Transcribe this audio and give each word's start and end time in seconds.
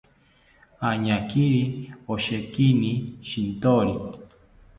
Añakiri 0.89 1.61
oshekini 2.13 2.91
shintori 3.27 3.95